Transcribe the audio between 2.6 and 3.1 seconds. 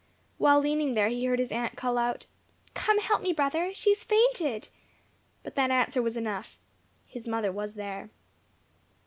"Come,